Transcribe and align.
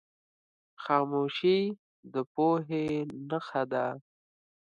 خاموشي، 0.83 1.59
د 2.13 2.15
پوهې 2.33 2.85
نښه 3.29 3.63
ده. 3.71 3.85